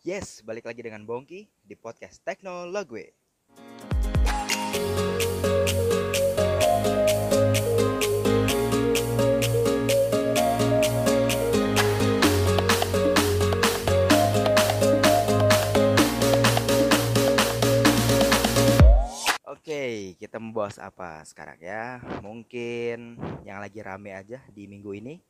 Yes, 0.00 0.40
balik 0.40 0.64
lagi 0.64 0.80
dengan 0.80 1.04
Bongki 1.04 1.44
di 1.60 1.76
podcast 1.76 2.24
Teknologi. 2.24 3.04
Oke, 19.44 20.16
kita 20.16 20.40
membahas 20.40 20.80
apa 20.80 21.20
sekarang 21.28 21.60
ya? 21.60 22.00
Mungkin 22.24 23.20
yang 23.44 23.60
lagi 23.60 23.84
rame 23.84 24.16
aja 24.16 24.40
di 24.48 24.64
minggu 24.64 24.96
ini. 24.96 25.20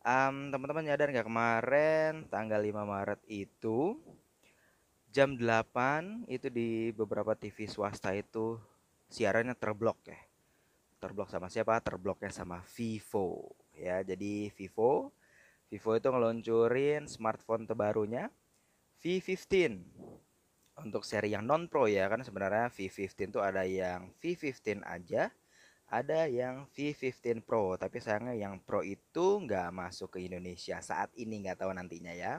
Um, 0.00 0.48
teman-teman 0.48 0.88
nyadar 0.88 1.12
nggak 1.12 1.28
kemarin 1.28 2.24
tanggal 2.32 2.56
5 2.56 2.72
Maret 2.88 3.20
itu 3.28 4.00
jam 5.12 5.36
8 5.36 6.24
itu 6.30 6.48
di 6.48 6.88
beberapa 6.96 7.36
TV 7.36 7.68
swasta 7.68 8.16
itu 8.16 8.56
siarannya 9.12 9.52
terblok 9.52 10.00
ya. 10.08 10.20
Terblok 11.00 11.28
sama 11.28 11.52
siapa? 11.52 11.76
Terbloknya 11.84 12.32
sama 12.32 12.64
Vivo 12.64 13.52
ya. 13.76 14.00
Jadi 14.00 14.48
Vivo 14.56 15.12
Vivo 15.70 15.90
itu 15.94 16.08
ngeluncurin 16.10 17.06
smartphone 17.06 17.62
terbarunya 17.62 18.26
V15 18.98 19.78
untuk 20.82 21.04
seri 21.04 21.30
yang 21.36 21.44
non 21.44 21.68
pro 21.68 21.86
ya 21.86 22.08
kan 22.08 22.24
sebenarnya 22.24 22.72
V15 22.72 23.36
tuh 23.36 23.44
ada 23.44 23.62
yang 23.68 24.10
V15 24.18 24.82
aja 24.82 25.28
ada 25.90 26.30
yang 26.30 26.70
V15 26.70 27.42
Pro 27.42 27.74
tapi 27.74 27.98
sayangnya 27.98 28.38
yang 28.38 28.62
Pro 28.62 28.86
itu 28.86 29.42
nggak 29.42 29.74
masuk 29.74 30.14
ke 30.14 30.22
Indonesia 30.22 30.78
saat 30.78 31.10
ini 31.18 31.42
nggak 31.42 31.66
tahu 31.66 31.74
nantinya 31.74 32.14
ya. 32.14 32.38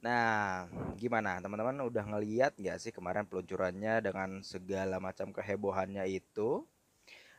Nah 0.00 0.70
gimana? 0.94 1.42
Teman-teman 1.42 1.82
udah 1.90 2.04
ngeliat 2.06 2.54
nggak 2.54 2.78
sih 2.78 2.94
kemarin 2.94 3.26
peluncurannya 3.26 3.98
dengan 4.00 4.40
segala 4.46 5.02
macam 5.02 5.34
kehebohannya 5.34 6.06
itu? 6.08 6.62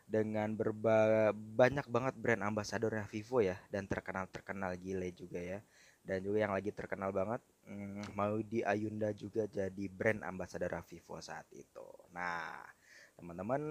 Dengan 0.04 0.52
berba 0.52 1.32
banyak 1.32 1.88
banget 1.88 2.14
brand 2.20 2.44
ambasadornya 2.44 3.08
Vivo 3.08 3.40
ya 3.40 3.56
dan 3.72 3.88
terkenal 3.88 4.28
terkenal 4.28 4.76
gile 4.76 5.16
juga 5.16 5.40
ya. 5.40 5.60
Dan 6.04 6.28
juga 6.28 6.44
yang 6.44 6.52
lagi 6.52 6.76
terkenal 6.76 7.16
banget 7.16 7.40
hmm, 7.72 8.04
di 8.52 8.66
Ayunda 8.68 9.16
juga 9.16 9.48
jadi 9.48 9.86
brand 9.88 10.28
ambasador 10.28 10.76
Vivo 10.84 11.24
saat 11.24 11.48
itu. 11.56 11.88
Nah 12.12 12.68
teman-teman 13.16 13.62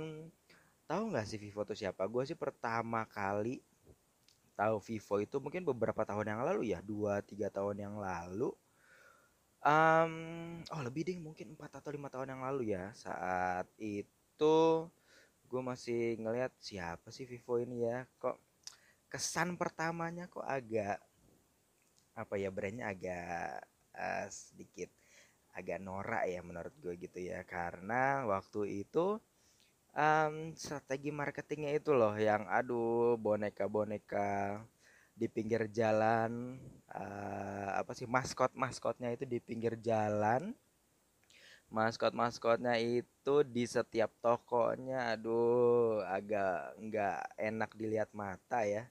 tahu 0.91 1.14
nggak 1.14 1.27
sih 1.30 1.38
Vivo 1.38 1.62
itu 1.62 1.86
siapa? 1.86 2.02
Gue 2.10 2.27
sih 2.27 2.34
pertama 2.34 3.06
kali 3.06 3.62
tahu 4.58 4.83
Vivo 4.83 5.22
itu 5.22 5.36
mungkin 5.38 5.62
beberapa 5.62 6.02
tahun 6.02 6.34
yang 6.34 6.42
lalu 6.42 6.74
ya 6.74 6.83
dua 6.83 7.22
tiga 7.22 7.46
tahun 7.46 7.78
yang 7.78 7.94
lalu. 8.02 8.50
Um, 9.62 10.14
oh 10.72 10.83
lebih 10.83 11.06
deh 11.06 11.20
mungkin 11.22 11.55
empat 11.55 11.78
atau 11.78 11.94
lima 11.94 12.11
tahun 12.11 12.34
yang 12.34 12.42
lalu 12.42 12.74
ya. 12.74 12.91
Saat 12.98 13.70
itu 13.78 14.58
gue 15.46 15.62
masih 15.62 16.18
ngelihat 16.18 16.50
siapa 16.58 17.14
sih 17.14 17.22
Vivo 17.22 17.62
ini 17.62 17.86
ya? 17.86 18.02
Kok 18.18 18.34
kesan 19.06 19.55
pertamanya 19.55 20.27
kok 20.27 20.42
agak 20.42 20.98
apa 22.18 22.34
ya 22.34 22.50
brandnya 22.50 22.91
agak 22.91 23.62
uh, 23.94 24.27
sedikit 24.27 24.91
agak 25.55 25.78
norak 25.83 26.27
ya 26.27 26.42
menurut 26.42 26.74
gue 26.83 26.98
gitu 26.98 27.22
ya. 27.22 27.46
Karena 27.46 28.27
waktu 28.27 28.83
itu 28.83 29.22
um, 29.94 30.55
strategi 30.55 31.10
marketingnya 31.10 31.72
itu 31.78 31.91
loh 31.94 32.14
yang 32.19 32.46
aduh 32.50 33.19
boneka-boneka 33.19 34.62
di 35.14 35.27
pinggir 35.28 35.69
jalan 35.69 36.56
uh, 36.94 37.70
apa 37.77 37.92
sih 37.92 38.08
maskot 38.08 38.55
maskotnya 38.56 39.12
itu 39.12 39.24
di 39.28 39.38
pinggir 39.42 39.77
jalan. 39.80 40.55
Maskot 41.70 42.11
maskotnya 42.18 42.74
itu 42.83 43.46
di 43.46 43.62
setiap 43.62 44.11
tokonya 44.18 45.14
aduh 45.14 46.02
agak 46.02 46.74
nggak 46.83 47.20
enak 47.39 47.70
dilihat 47.79 48.11
mata 48.11 48.67
ya. 48.67 48.90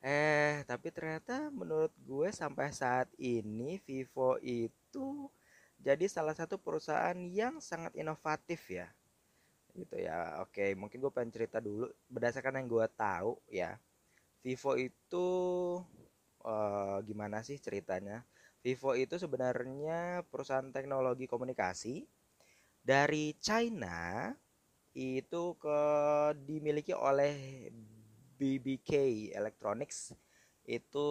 Eh 0.00 0.64
tapi 0.64 0.88
ternyata 0.94 1.52
menurut 1.52 1.92
gue 2.00 2.28
sampai 2.32 2.72
saat 2.72 3.08
ini 3.20 3.76
Vivo 3.84 4.40
itu 4.40 5.28
jadi 5.76 6.08
salah 6.08 6.32
satu 6.32 6.56
perusahaan 6.56 7.16
yang 7.28 7.60
sangat 7.60 7.92
inovatif 8.00 8.64
ya 8.72 8.88
gitu 9.76 9.96
ya. 10.00 10.40
Oke 10.42 10.72
mungkin 10.72 10.98
gue 11.04 11.12
pengen 11.12 11.32
cerita 11.34 11.58
dulu. 11.60 11.86
Berdasarkan 12.08 12.56
yang 12.60 12.68
gue 12.68 12.86
tahu 12.96 13.36
ya 13.52 13.76
Vivo 14.46 14.78
itu 14.78 15.28
uh, 16.46 16.98
gimana 17.02 17.42
sih 17.42 17.58
ceritanya? 17.58 18.22
Vivo 18.62 18.94
itu 18.94 19.18
sebenarnya 19.18 20.22
perusahaan 20.26 20.70
teknologi 20.70 21.26
komunikasi 21.26 22.06
dari 22.82 23.34
China 23.42 24.30
itu 24.96 25.58
ke 25.58 25.80
dimiliki 26.46 26.94
oleh 26.94 27.68
BBK 28.38 28.90
Electronics. 29.34 30.14
Itu 30.62 31.08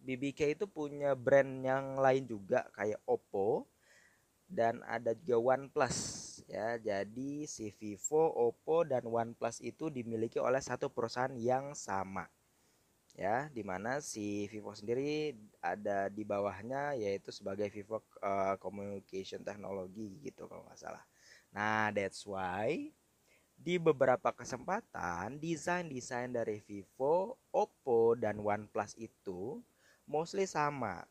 BBK 0.00 0.56
itu 0.56 0.64
punya 0.64 1.12
brand 1.12 1.60
yang 1.60 2.00
lain 2.00 2.24
juga 2.24 2.64
kayak 2.72 3.04
Oppo 3.04 3.68
dan 4.48 4.80
ada 4.88 5.12
juga 5.12 5.56
OnePlus 5.56 5.96
ya 6.48 6.80
jadi 6.80 7.44
si 7.44 7.68
Vivo, 7.76 8.32
Oppo 8.32 8.82
dan 8.88 9.04
OnePlus 9.04 9.60
itu 9.60 9.92
dimiliki 9.92 10.40
oleh 10.40 10.64
satu 10.64 10.88
perusahaan 10.88 11.36
yang 11.36 11.76
sama. 11.76 12.24
Ya 13.18 13.50
di 13.52 13.66
mana 13.66 14.00
si 14.00 14.48
Vivo 14.48 14.72
sendiri 14.72 15.36
ada 15.60 16.08
di 16.08 16.22
bawahnya 16.24 16.96
yaitu 16.96 17.28
sebagai 17.34 17.68
Vivo 17.68 18.00
uh, 18.24 18.56
Communication 18.56 19.44
Technology 19.44 20.22
gitu 20.24 20.48
kalau 20.48 20.64
nggak 20.64 20.80
salah. 20.80 21.04
Nah 21.52 21.92
that's 21.92 22.24
why 22.24 22.88
di 23.58 23.74
beberapa 23.74 24.30
kesempatan 24.30 25.42
desain-desain 25.42 26.30
dari 26.30 26.62
Vivo, 26.62 27.42
Oppo 27.50 28.14
dan 28.14 28.38
OnePlus 28.38 28.94
itu 28.94 29.58
mostly 30.06 30.46
sama 30.46 31.02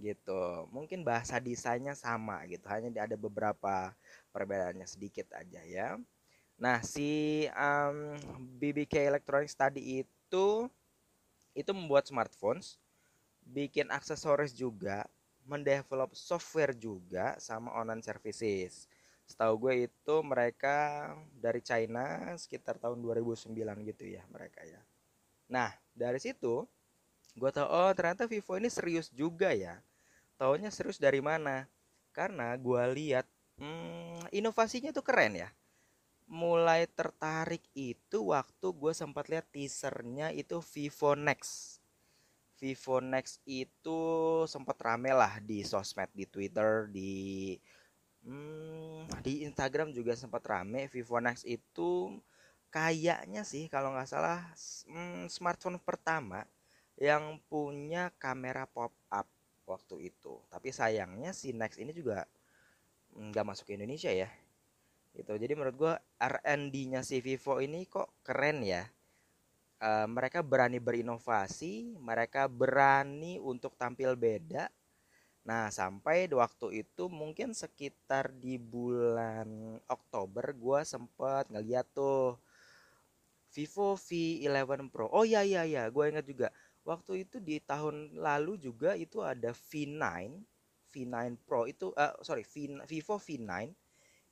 gitu 0.00 0.68
mungkin 0.70 1.02
bahasa 1.02 1.40
desainnya 1.40 1.96
sama 1.96 2.44
gitu 2.48 2.64
hanya 2.68 3.04
ada 3.04 3.16
beberapa 3.16 3.92
perbedaannya 4.30 4.84
sedikit 4.84 5.32
aja 5.32 5.60
ya. 5.64 5.96
Nah, 6.56 6.80
si 6.80 7.44
um, 7.52 8.16
BBK 8.56 9.12
Electronics 9.12 9.56
tadi 9.56 10.00
itu 10.04 10.68
itu 11.56 11.70
membuat 11.72 12.08
smartphones, 12.08 12.76
bikin 13.44 13.88
aksesoris 13.88 14.52
juga, 14.52 15.08
mendevelop 15.48 16.12
software 16.12 16.76
juga 16.76 17.36
sama 17.40 17.72
online 17.76 18.04
services. 18.04 18.88
Setahu 19.24 19.68
gue 19.68 19.88
itu 19.88 20.14
mereka 20.22 21.10
dari 21.34 21.60
China 21.64 22.36
sekitar 22.36 22.76
tahun 22.76 23.00
2009 23.00 23.56
gitu 23.88 24.04
ya 24.04 24.22
mereka 24.32 24.62
ya. 24.62 24.80
Nah, 25.48 25.72
dari 25.96 26.20
situ 26.20 26.66
gue 27.36 27.50
tahu 27.52 27.68
oh 27.68 27.92
ternyata 27.92 28.24
Vivo 28.24 28.56
ini 28.56 28.72
serius 28.72 29.12
juga 29.12 29.52
ya. 29.52 29.78
Taunya 30.40 30.72
serius 30.72 30.96
dari 31.00 31.20
mana? 31.20 31.68
Karena 32.12 32.56
gue 32.56 32.82
lihat 32.96 33.28
hmm, 33.60 34.32
inovasinya 34.32 34.92
tuh 34.92 35.04
keren 35.04 35.36
ya 35.36 35.48
mulai 36.26 36.90
tertarik 36.90 37.62
itu 37.70 38.34
waktu 38.34 38.66
gue 38.74 38.92
sempat 38.92 39.30
lihat 39.30 39.46
teasernya 39.54 40.34
itu 40.34 40.58
Vivo 40.58 41.14
Next 41.14 41.78
Vivo 42.58 42.98
Next 42.98 43.38
itu 43.46 44.00
sempat 44.50 44.74
rame 44.82 45.14
lah 45.14 45.38
di 45.38 45.62
sosmed 45.62 46.10
di 46.10 46.26
Twitter 46.26 46.90
di 46.90 47.54
hmm, 48.26 49.06
di 49.22 49.46
Instagram 49.46 49.94
juga 49.94 50.18
sempat 50.18 50.42
rame 50.50 50.90
Vivo 50.90 51.22
Next 51.22 51.46
itu 51.46 52.18
kayaknya 52.74 53.46
sih 53.46 53.70
kalau 53.70 53.94
nggak 53.94 54.10
salah 54.10 54.42
hmm, 54.90 55.30
smartphone 55.30 55.78
pertama 55.78 56.42
yang 56.96 57.36
punya 57.48 58.08
kamera 58.16 58.64
pop 58.64 58.92
up 59.12 59.28
waktu 59.68 60.12
itu. 60.12 60.40
Tapi 60.48 60.72
sayangnya 60.72 61.36
si 61.36 61.52
Next 61.52 61.76
ini 61.76 61.92
juga 61.92 62.24
nggak 63.12 63.44
masuk 63.44 63.68
ke 63.68 63.76
Indonesia 63.76 64.08
ya. 64.12 64.28
Itu 65.16 65.32
jadi 65.36 65.52
menurut 65.56 65.76
gue 65.76 65.94
R&D-nya 66.20 67.00
si 67.00 67.20
Vivo 67.24 67.60
ini 67.60 67.88
kok 67.88 68.20
keren 68.24 68.64
ya. 68.64 68.84
Uh, 69.76 70.08
mereka 70.08 70.40
berani 70.40 70.80
berinovasi 70.80 72.00
mereka 72.00 72.48
berani 72.48 73.36
untuk 73.36 73.76
tampil 73.76 74.16
beda. 74.16 74.72
Nah 75.44 75.68
sampai 75.68 76.32
waktu 76.32 76.80
itu 76.84 77.12
mungkin 77.12 77.52
sekitar 77.52 78.32
di 78.32 78.56
bulan 78.56 79.76
Oktober 79.84 80.56
gue 80.56 80.80
sempet 80.80 81.52
ngeliat 81.52 81.84
tuh 81.92 82.40
Vivo 83.52 83.96
V11 83.96 84.92
Pro. 84.92 85.08
Oh 85.12 85.24
iya 85.24 85.40
iya 85.44 85.64
iya. 85.64 85.88
Gue 85.88 86.12
ingat 86.12 86.28
juga 86.28 86.48
waktu 86.86 87.26
itu 87.26 87.42
di 87.42 87.58
tahun 87.58 88.14
lalu 88.14 88.62
juga 88.62 88.94
itu 88.94 89.18
ada 89.20 89.50
V9 89.50 90.00
V9 90.96 91.16
Pro 91.44 91.68
itu 91.68 91.92
uh, 91.92 92.14
sorry 92.24 92.46
v, 92.46 92.80
Vivo 92.88 93.20
V9 93.20 93.52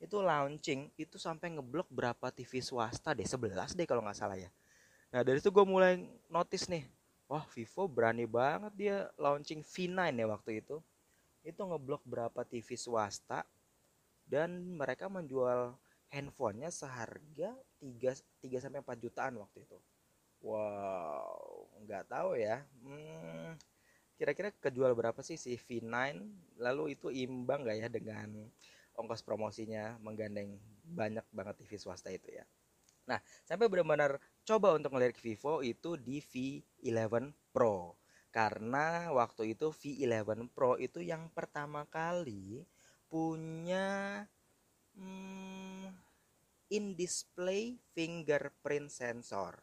itu 0.01 0.17
launching 0.23 0.89
itu 0.97 1.17
sampai 1.21 1.53
ngeblok 1.53 1.91
berapa 1.93 2.31
TV 2.33 2.65
swasta 2.65 3.13
deh 3.13 3.27
11 3.27 3.77
deh 3.77 3.85
kalau 3.85 4.01
nggak 4.01 4.17
salah 4.17 4.39
ya. 4.39 4.49
Nah 5.13 5.21
dari 5.27 5.43
itu 5.43 5.53
gue 5.53 5.65
mulai 5.67 6.01
notice 6.33 6.71
nih 6.73 6.87
wah 7.29 7.45
Vivo 7.53 7.91
berani 7.91 8.25
banget 8.25 8.73
dia 8.79 8.97
launching 9.21 9.61
V9 9.61 10.01
ya 10.15 10.27
waktu 10.31 10.65
itu. 10.65 10.79
Itu 11.45 11.61
ngeblok 11.69 12.07
berapa 12.09 12.41
TV 12.49 12.79
swasta 12.79 13.45
dan 14.25 14.79
mereka 14.79 15.13
menjual 15.13 15.77
handphonenya 16.09 16.73
seharga 16.73 17.53
3 17.83 18.41
3 18.41 18.63
sampai 18.65 18.81
4 18.81 19.05
jutaan 19.05 19.37
waktu 19.37 19.69
itu. 19.69 19.79
Wow, 20.45 21.64
nggak 21.85 22.11
tahu 22.11 22.37
ya. 22.41 22.65
Hmm, 22.83 23.55
kira-kira 24.19 24.51
kejual 24.51 24.93
berapa 24.97 25.21
sih 25.21 25.37
si 25.37 25.55
V9? 25.61 26.19
Lalu 26.59 26.99
itu 26.99 27.09
imbang 27.13 27.63
nggak 27.63 27.79
ya 27.79 27.89
dengan 27.93 28.29
ongkos 28.95 29.27
promosinya 29.27 29.99
menggandeng 30.01 30.59
banyak 30.87 31.27
banget 31.35 31.55
TV 31.63 31.79
swasta 31.79 32.11
itu 32.11 32.31
ya. 32.31 32.45
Nah, 33.05 33.21
sampai 33.45 33.69
benar-benar 33.69 34.17
coba 34.49 34.73
untuk 34.73 34.97
ngelirik 34.97 35.21
Vivo 35.21 35.61
itu 35.61 36.01
di 36.01 36.25
V11 36.25 37.37
Pro. 37.53 38.01
Karena 38.33 39.13
waktu 39.13 39.55
itu 39.55 39.71
V11 39.71 40.51
Pro 40.51 40.81
itu 40.81 41.05
yang 41.05 41.29
pertama 41.31 41.85
kali 41.87 42.65
punya 43.07 44.25
hmm, 44.97 45.93
in-display 46.73 47.79
fingerprint 47.93 48.91
sensor. 48.91 49.61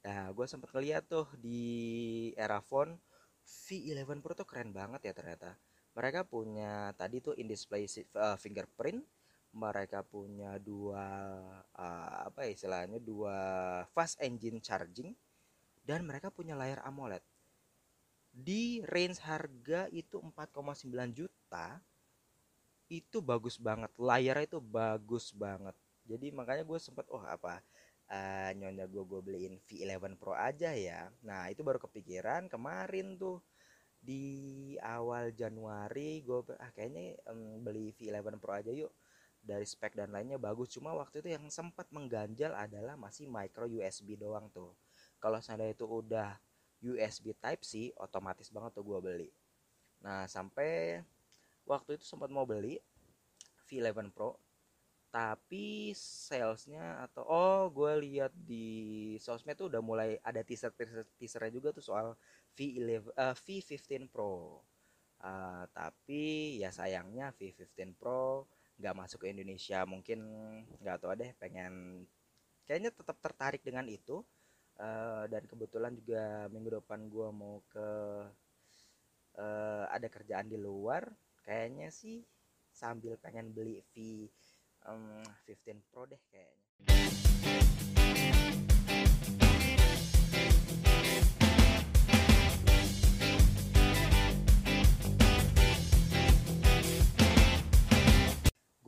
Nah, 0.00 0.32
gue 0.32 0.46
sempat 0.48 0.72
ngeliat 0.72 1.04
tuh 1.08 1.28
di 1.36 2.32
era 2.36 2.64
phone 2.64 2.96
V11 3.44 4.20
Pro 4.24 4.32
tuh 4.32 4.48
keren 4.48 4.72
banget 4.72 5.10
ya 5.10 5.12
ternyata. 5.12 5.56
Mereka 5.92 6.24
punya 6.24 6.94
tadi 6.96 7.20
tuh 7.20 7.34
in-display 7.36 7.84
uh, 8.16 8.38
fingerprint, 8.40 9.02
mereka 9.52 10.06
punya 10.06 10.56
dua 10.62 11.04
uh, 11.74 12.16
apa 12.30 12.46
ya 12.46 12.50
istilahnya 12.54 13.02
dua 13.02 13.36
fast 13.90 14.16
engine 14.22 14.62
charging 14.62 15.12
dan 15.82 16.06
mereka 16.06 16.30
punya 16.30 16.54
layar 16.54 16.80
AMOLED. 16.86 17.24
Di 18.30 18.80
range 18.86 19.18
harga 19.26 19.90
itu 19.90 20.22
4,9 20.22 20.86
juta 21.10 21.82
itu 22.90 23.22
bagus 23.22 23.54
banget 23.56 23.88
layarnya 23.94 24.50
itu 24.50 24.58
bagus 24.58 25.30
banget 25.30 25.72
jadi 26.02 26.34
makanya 26.34 26.66
gue 26.66 26.78
sempet 26.82 27.06
oh 27.14 27.22
apa 27.22 27.62
uh, 28.10 28.50
nyonya 28.58 28.90
gue 28.90 29.04
gue 29.06 29.20
beliin 29.22 29.54
V11 29.64 30.18
Pro 30.18 30.34
aja 30.34 30.74
ya. 30.74 31.08
Nah 31.22 31.48
itu 31.48 31.62
baru 31.62 31.78
kepikiran 31.78 32.50
kemarin 32.50 33.16
tuh. 33.16 33.40
Di 34.00 34.74
awal 34.80 35.36
Januari 35.36 36.24
gue 36.24 36.40
ah 36.56 36.72
kayaknya 36.72 37.20
um, 37.30 37.60
beli 37.62 37.94
V11 37.94 38.36
Pro 38.42 38.52
aja 38.52 38.72
yuk. 38.74 38.90
Dari 39.40 39.64
spek 39.64 39.96
dan 39.96 40.12
lainnya 40.12 40.36
bagus. 40.36 40.74
Cuma 40.74 40.92
waktu 40.92 41.24
itu 41.24 41.32
yang 41.32 41.48
sempat 41.48 41.88
mengganjal 41.94 42.52
adalah 42.52 42.98
masih 42.98 43.30
micro 43.30 43.64
USB 43.64 44.18
doang 44.18 44.52
tuh. 44.52 44.76
Kalau 45.22 45.40
seandainya 45.40 45.76
itu 45.76 45.86
udah 45.88 46.36
USB 46.80 47.36
Type 47.36 47.62
C 47.64 47.92
otomatis 47.96 48.48
banget 48.52 48.76
tuh 48.76 48.84
gue 48.84 48.98
beli. 49.00 49.30
Nah 50.00 50.24
sampai 50.24 51.00
waktu 51.68 52.00
itu 52.00 52.04
sempat 52.08 52.32
mau 52.32 52.48
beli 52.48 52.80
V11 53.68 54.10
Pro 54.10 54.40
tapi 55.10 55.90
salesnya 55.98 57.02
atau 57.02 57.26
oh 57.26 57.62
gue 57.74 57.92
lihat 58.06 58.30
di 58.30 59.18
sosmed 59.18 59.58
tuh 59.58 59.66
udah 59.66 59.82
mulai 59.82 60.14
ada 60.22 60.46
teaser 60.46 60.70
teaser 60.70 61.02
teasernya 61.18 61.50
juga 61.50 61.68
tuh 61.74 61.82
soal 61.82 62.14
V11 62.54 63.10
uh, 63.18 63.34
V15 63.34 64.06
Pro. 64.06 64.62
Uh, 65.20 65.68
tapi 65.76 66.56
ya 66.62 66.72
sayangnya 66.72 67.34
V15 67.34 67.98
Pro 67.98 68.46
nggak 68.78 68.94
masuk 68.96 69.26
ke 69.26 69.34
Indonesia. 69.34 69.82
Mungkin 69.82 70.18
nggak 70.78 70.96
tahu 71.02 71.12
deh 71.18 71.34
pengen 71.42 72.06
kayaknya 72.62 72.94
tetap 72.94 73.18
tertarik 73.18 73.62
dengan 73.66 73.90
itu. 73.90 74.22
Uh, 74.80 75.28
dan 75.28 75.44
kebetulan 75.44 75.92
juga 75.92 76.48
minggu 76.48 76.80
depan 76.80 77.04
gue 77.12 77.28
mau 77.36 77.60
ke 77.68 77.88
uh, 79.42 79.84
ada 79.90 80.06
kerjaan 80.06 80.46
di 80.46 80.56
luar. 80.56 81.10
Kayaknya 81.42 81.90
sih 81.90 82.22
sambil 82.70 83.18
pengen 83.18 83.50
beli 83.50 83.82
V 83.90 84.24
um, 84.86 85.20
15 85.48 85.82
Pro 85.90 86.06
deh 86.06 86.20
kayaknya. 86.30 86.60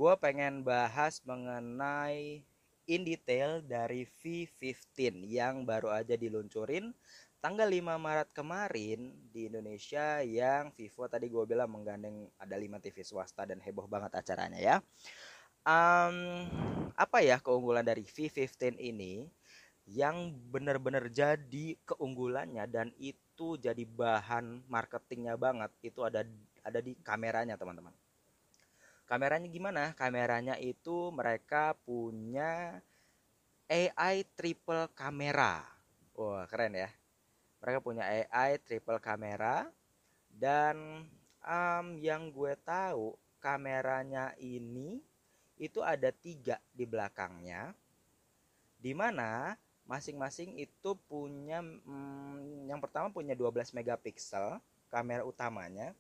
Gue 0.03 0.19
pengen 0.19 0.67
bahas 0.67 1.23
mengenai 1.23 2.43
in 2.91 3.06
detail 3.06 3.62
dari 3.62 4.03
V15 4.03 5.23
yang 5.31 5.62
baru 5.62 5.95
aja 5.95 6.19
diluncurin 6.19 6.91
tanggal 7.38 7.67
5 7.67 7.99
Maret 7.99 8.31
kemarin 8.31 9.15
di 9.35 9.50
Indonesia 9.50 10.23
yang 10.23 10.71
Vivo 10.75 11.11
tadi 11.11 11.27
gue 11.27 11.43
bilang 11.43 11.75
menggandeng 11.75 12.31
ada 12.38 12.55
5 12.55 12.83
TV 12.83 13.03
swasta 13.03 13.43
dan 13.43 13.59
heboh 13.59 13.91
banget 13.91 14.15
acaranya 14.15 14.59
ya. 14.62 14.77
Um, 15.62 16.50
apa 16.99 17.23
ya 17.23 17.38
keunggulan 17.38 17.87
dari 17.87 18.03
V15 18.03 18.75
ini 18.82 19.31
yang 19.87 20.35
benar-benar 20.50 21.06
jadi 21.11 21.79
keunggulannya 21.87 22.67
dan 22.67 22.91
itu 22.99 23.59
jadi 23.59 23.82
bahan 23.87 24.67
marketingnya 24.67 25.35
banget 25.38 25.70
itu 25.82 26.03
ada 26.03 26.26
ada 26.62 26.79
di 26.82 26.99
kameranya 26.99 27.55
teman-teman. 27.55 27.94
Kameranya 29.06 29.49
gimana? 29.50 29.94
Kameranya 29.94 30.55
itu 30.59 31.11
mereka 31.14 31.75
punya 31.87 32.82
AI 33.70 34.26
triple 34.35 34.91
kamera. 34.94 35.62
Wah 36.19 36.47
keren 36.50 36.75
ya 36.75 36.91
mereka 37.62 37.79
punya 37.79 38.03
AI 38.03 38.59
triple 38.59 38.99
kamera 38.99 39.70
dan 40.26 41.06
um, 41.47 41.87
yang 42.03 42.35
gue 42.35 42.59
tahu 42.67 43.14
kameranya 43.38 44.35
ini 44.43 44.99
itu 45.60 45.81
ada 45.84 46.08
tiga 46.10 46.60
di 46.72 46.84
belakangnya 46.88 47.72
di 48.82 48.93
mana 48.93 49.54
masing-masing 49.87 50.58
itu 50.58 50.96
punya 51.10 51.60
hmm, 51.62 52.70
yang 52.70 52.78
pertama 52.78 53.10
punya 53.10 53.37
12 53.37 53.76
megapiksel 53.76 54.58
kamera 54.88 55.22
utamanya 55.26 55.93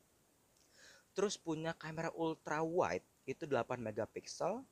terus 1.12 1.36
punya 1.36 1.76
kamera 1.76 2.08
ultra 2.16 2.64
wide 2.64 3.04
itu 3.28 3.46
8 3.46 3.78
megapiksel 3.78 4.64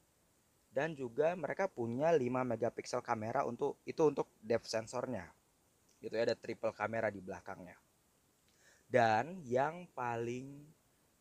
dan 0.71 0.95
juga 0.95 1.35
mereka 1.35 1.67
punya 1.67 2.15
5 2.15 2.23
megapiksel 2.23 3.03
kamera 3.03 3.43
untuk 3.43 3.79
itu 3.83 4.07
untuk 4.07 4.31
depth 4.39 4.71
sensornya. 4.71 5.27
Gitu 5.99 6.15
ya 6.15 6.25
ada 6.25 6.39
triple 6.39 6.73
kamera 6.73 7.11
di 7.11 7.19
belakangnya. 7.19 7.77
Dan 8.87 9.43
yang 9.47 9.87
paling 9.93 10.63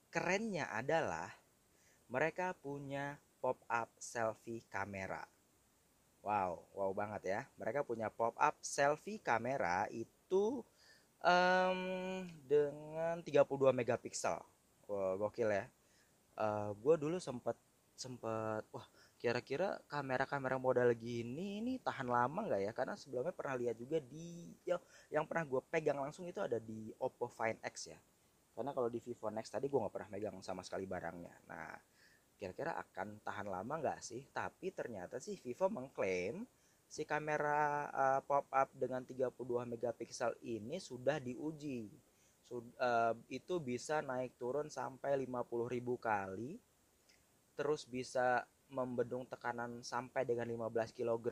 kerennya 0.09 0.69
adalah 0.73 1.29
mereka 2.09 2.57
punya 2.57 3.17
pop 3.39 3.59
up 3.71 3.89
selfie 3.97 4.63
kamera. 4.67 5.23
Wow 6.21 6.67
wow 6.75 6.91
banget 6.91 7.21
ya. 7.25 7.41
Mereka 7.55 7.87
punya 7.87 8.11
pop 8.11 8.35
up 8.35 8.55
selfie 8.59 9.23
kamera 9.23 9.87
itu 9.89 10.61
um, 11.23 11.79
dengan 12.47 13.19
32 13.23 13.71
megapiksel. 13.75 14.39
Wow, 14.89 15.19
gokil 15.21 15.49
ya. 15.51 15.65
Uh, 16.39 16.43
eh, 16.43 16.69
gue 16.79 16.95
dulu 16.95 17.17
sempet 17.19 17.55
sempet 17.99 18.63
wah 18.71 18.87
kira-kira 19.19 19.75
kamera-kamera 19.91 20.55
model 20.55 20.95
gini 20.95 21.59
ini 21.59 21.75
tahan 21.83 22.07
lama 22.07 22.47
nggak 22.47 22.61
ya? 22.63 22.71
Karena 22.71 22.95
sebelumnya 22.95 23.35
pernah 23.35 23.59
lihat 23.59 23.75
juga 23.75 23.99
di 23.99 24.55
ya, 24.63 24.79
yang 25.11 25.27
pernah 25.27 25.43
gue 25.43 25.61
pegang 25.67 25.99
langsung 25.99 26.23
itu 26.25 26.39
ada 26.39 26.57
di 26.57 26.95
Oppo 26.97 27.27
Find 27.27 27.59
X 27.59 27.91
ya. 27.91 27.99
Karena 28.55 28.71
kalau 28.75 28.87
di 28.91 28.99
Vivo 29.03 29.27
Nex 29.31 29.51
tadi 29.51 29.67
gue 29.67 29.79
nggak 29.79 29.93
pernah 29.93 30.09
megang 30.11 30.39
sama 30.39 30.63
sekali 30.63 30.87
barangnya. 30.87 31.35
Nah 31.47 31.75
kira-kira 32.39 32.79
akan 32.79 33.19
tahan 33.19 33.51
lama 33.51 33.73
nggak 33.83 33.99
sih 33.99 34.23
tapi 34.31 34.71
ternyata 34.71 35.19
sih 35.19 35.35
Vivo 35.35 35.67
mengklaim 35.67 36.47
si 36.89 37.03
kamera 37.03 37.91
uh, 37.91 38.21
pop 38.23 38.47
up 38.49 38.71
dengan 38.73 39.03
32 39.05 39.35
megapiksel 39.69 40.33
ini 40.41 40.81
sudah 40.81 41.21
diuji 41.21 41.91
Sud, 42.41 42.65
uh, 42.81 43.13
itu 43.29 43.61
bisa 43.61 44.01
naik 44.01 44.33
turun 44.41 44.73
sampai 44.73 45.13
50.000 45.21 45.45
kali 46.01 46.57
terus 47.53 47.85
bisa 47.85 48.47
membendung 48.71 49.27
tekanan 49.27 49.83
sampai 49.85 50.25
dengan 50.25 50.47
15 50.49 50.95
kg 50.97 51.27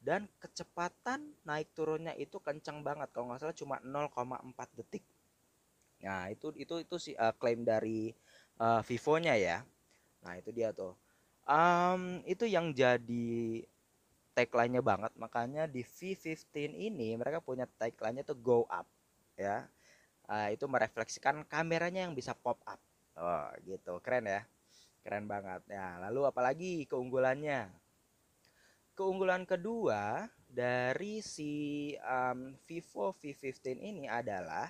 dan 0.00 0.24
kecepatan 0.40 1.28
naik 1.44 1.76
turunnya 1.76 2.16
itu 2.16 2.40
kencang 2.40 2.80
banget 2.80 3.12
kalau 3.12 3.30
nggak 3.30 3.40
salah 3.44 3.56
cuma 3.56 3.76
0,4 3.84 4.76
detik. 4.80 5.04
Nah, 6.00 6.32
itu 6.32 6.48
itu 6.56 6.80
itu 6.80 6.96
sih 6.96 7.14
uh, 7.20 7.36
klaim 7.36 7.60
dari 7.60 8.08
uh, 8.56 8.80
Vivo-nya 8.80 9.36
ya. 9.36 9.60
Nah, 10.24 10.34
itu 10.36 10.50
dia 10.52 10.70
tuh. 10.72 10.96
Um, 11.48 12.22
itu 12.28 12.46
yang 12.46 12.70
jadi 12.70 13.64
tagline-nya 14.36 14.82
banget. 14.84 15.12
Makanya 15.16 15.66
di 15.66 15.82
V15 15.82 16.76
ini 16.76 17.16
mereka 17.18 17.42
punya 17.42 17.66
tagline-nya 17.80 18.24
tuh 18.24 18.38
go 18.38 18.64
up 18.68 18.86
ya. 19.34 19.66
Uh, 20.30 20.48
itu 20.54 20.62
merefleksikan 20.70 21.42
kameranya 21.48 22.06
yang 22.06 22.14
bisa 22.14 22.36
pop 22.36 22.60
up. 22.64 22.78
Oh, 23.18 23.50
gitu. 23.66 23.98
Keren 24.04 24.30
ya. 24.30 24.42
Keren 25.02 25.26
banget. 25.26 25.64
Ya, 25.66 25.98
lalu 25.98 26.28
apalagi 26.28 26.86
keunggulannya? 26.86 27.72
Keunggulan 28.94 29.48
kedua 29.48 30.28
dari 30.50 31.24
si 31.24 31.94
um, 32.04 32.52
Vivo 32.68 33.16
V15 33.16 33.80
ini 33.80 34.04
adalah 34.10 34.68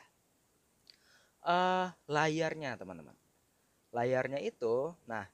uh, 1.45 1.89
layarnya 2.09 2.77
teman-teman 2.77 3.17
layarnya 3.91 4.39
itu 4.45 4.93
nah 5.09 5.27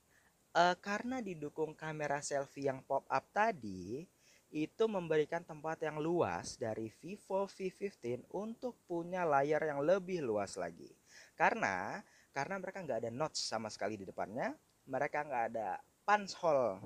uh, 0.56 0.76
karena 0.80 1.20
didukung 1.20 1.76
kamera 1.76 2.24
selfie 2.24 2.72
yang 2.72 2.80
pop 2.80 3.04
up 3.12 3.28
tadi 3.36 4.08
itu 4.48 4.84
memberikan 4.88 5.44
tempat 5.44 5.84
yang 5.84 6.00
luas 6.00 6.56
dari 6.56 6.88
Vivo 6.88 7.44
V15 7.44 8.32
untuk 8.32 8.80
punya 8.88 9.26
layar 9.28 9.68
yang 9.68 9.84
lebih 9.84 10.24
luas 10.24 10.56
lagi. 10.56 10.88
Karena 11.36 12.00
karena 12.32 12.56
mereka 12.56 12.80
nggak 12.80 13.00
ada 13.04 13.12
notch 13.12 13.36
sama 13.36 13.68
sekali 13.68 13.96
di 13.96 14.04
depannya 14.08 14.52
mereka 14.86 15.24
nggak 15.24 15.44
ada 15.52 15.80
punch 16.06 16.36
hole 16.38 16.78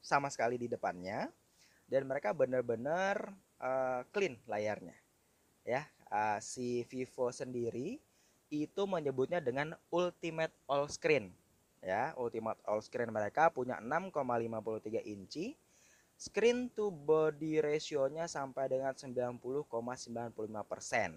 sama 0.00 0.30
sekali 0.30 0.56
di 0.56 0.68
depannya 0.70 1.28
dan 1.90 2.06
mereka 2.06 2.30
benar-benar 2.30 3.34
uh, 3.60 4.06
clean 4.14 4.38
layarnya. 4.46 4.96
Ya 5.66 5.84
uh, 6.08 6.38
si 6.40 6.86
Vivo 6.88 7.28
sendiri 7.34 7.98
itu 8.50 8.82
menyebutnya 8.86 9.42
dengan 9.42 9.74
Ultimate 9.90 10.54
All 10.70 10.86
Screen 10.88 11.39
ya 11.80 12.12
Ultimate 12.16 12.60
All 12.68 12.84
Screen 12.84 13.12
mereka 13.12 13.48
punya 13.52 13.80
6,53 13.80 15.04
inci. 15.04 15.56
Screen 16.20 16.68
to 16.76 16.92
body 16.92 17.64
ratio-nya 17.64 18.28
sampai 18.28 18.68
dengan 18.68 18.92
90,95 18.92 19.72
persen. 20.68 21.16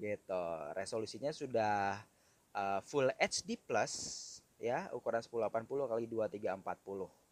Gitu. 0.00 0.44
Resolusinya 0.72 1.28
sudah 1.36 2.00
uh, 2.56 2.80
full 2.80 3.12
HD 3.20 3.60
plus 3.60 3.92
ya 4.56 4.88
ukuran 4.96 5.20
1080 5.20 5.90
kali 5.90 6.04
2340 6.08 7.24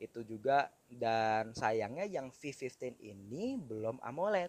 itu 0.00 0.20
juga 0.24 0.72
dan 0.88 1.52
sayangnya 1.52 2.08
yang 2.08 2.32
V15 2.32 2.96
ini 3.04 3.60
belum 3.60 4.00
AMOLED. 4.00 4.48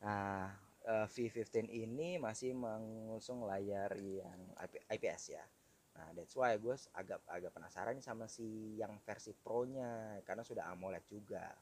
Nah 0.00 0.48
uh, 0.88 1.06
V15 1.06 1.68
ini 1.68 2.16
masih 2.16 2.56
mengusung 2.56 3.44
layar 3.44 3.92
yang 4.00 4.40
IPS 4.88 5.36
ya. 5.36 5.44
Nah, 5.92 6.08
that's 6.16 6.32
why 6.34 6.56
gue 6.56 6.76
agak 6.96 7.20
agak 7.28 7.52
penasaran 7.52 8.00
sama 8.00 8.24
si 8.28 8.76
yang 8.80 8.96
versi 9.04 9.36
Pro-nya 9.36 10.20
karena 10.24 10.40
sudah 10.40 10.72
AMOLED 10.72 11.04
juga. 11.08 11.52